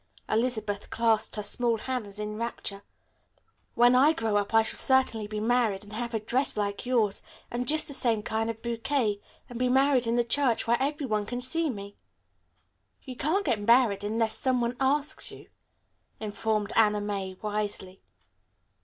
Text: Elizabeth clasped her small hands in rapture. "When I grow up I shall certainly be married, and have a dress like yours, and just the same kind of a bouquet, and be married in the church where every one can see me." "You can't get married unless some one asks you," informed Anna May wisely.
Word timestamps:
Elizabeth 0.27 0.89
clasped 0.89 1.35
her 1.35 1.43
small 1.43 1.77
hands 1.77 2.19
in 2.19 2.35
rapture. 2.35 2.81
"When 3.75 3.93
I 3.93 4.13
grow 4.13 4.35
up 4.37 4.51
I 4.51 4.63
shall 4.63 4.79
certainly 4.79 5.27
be 5.27 5.39
married, 5.39 5.83
and 5.83 5.93
have 5.93 6.15
a 6.15 6.19
dress 6.19 6.57
like 6.57 6.87
yours, 6.87 7.21
and 7.51 7.67
just 7.67 7.87
the 7.87 7.93
same 7.93 8.23
kind 8.23 8.49
of 8.49 8.57
a 8.57 8.61
bouquet, 8.61 9.21
and 9.47 9.59
be 9.59 9.69
married 9.69 10.07
in 10.07 10.15
the 10.15 10.23
church 10.23 10.65
where 10.65 10.81
every 10.81 11.05
one 11.05 11.27
can 11.27 11.39
see 11.39 11.69
me." 11.69 11.95
"You 13.03 13.15
can't 13.15 13.45
get 13.45 13.61
married 13.61 14.03
unless 14.03 14.35
some 14.35 14.59
one 14.59 14.75
asks 14.79 15.29
you," 15.31 15.49
informed 16.19 16.73
Anna 16.75 16.99
May 16.99 17.35
wisely. 17.39 18.01